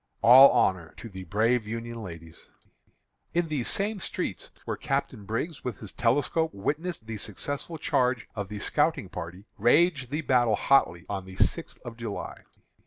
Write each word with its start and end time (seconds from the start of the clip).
All 0.23 0.49
honor 0.49 0.95
to 0.97 1.09
the 1.09 1.25
brave 1.25 1.67
Union 1.67 2.01
ladies." 2.01 2.49
In 3.35 3.49
these 3.49 3.67
same 3.67 3.99
streets, 3.99 4.49
where 4.65 4.75
Captain 4.75 5.25
Briggs 5.25 5.63
with 5.63 5.77
his 5.77 5.91
telescope 5.91 6.55
witnessed 6.55 7.05
the 7.05 7.17
successful 7.17 7.77
charge 7.77 8.27
of 8.33 8.49
the 8.49 8.57
scouting 8.57 9.09
party, 9.09 9.45
raged 9.59 10.09
the 10.09 10.21
battle 10.21 10.55
hotly 10.55 11.05
on 11.07 11.25
the 11.25 11.35
sixth 11.35 11.79
of 11.85 11.97
July. 11.97 12.45